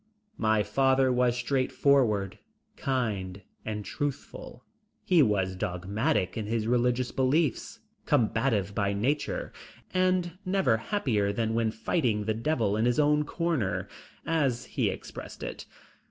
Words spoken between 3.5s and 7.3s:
and truthful. He was dogmatic in his religious